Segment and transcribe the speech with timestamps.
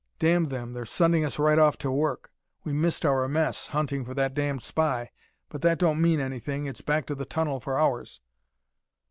[0.17, 2.31] "Damn them, they're sending us right off to work!
[2.63, 5.11] We missed our mess, hunting for that damned spy.
[5.47, 6.65] But that don't mean anything.
[6.65, 8.19] It's back to the tunnel for ours."